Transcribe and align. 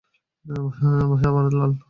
ভাইয়া, 0.45 1.29
ভারত 1.35 1.53
লাল। 1.53 1.71